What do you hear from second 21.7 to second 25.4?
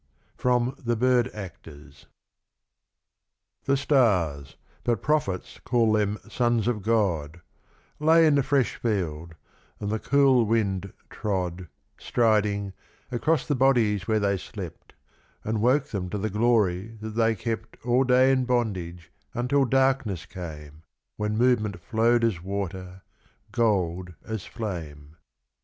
flowed as water, gold as flame.